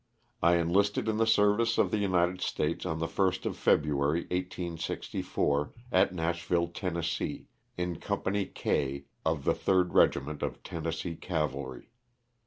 [0.41, 3.55] I enlisted in the serv * ice of the United States on the Ist of
[3.55, 6.99] February, 1864, at Nashville, Tenn.,
[7.77, 11.91] in Company K, of the 3rd Regiment of Tennessee Cavalry.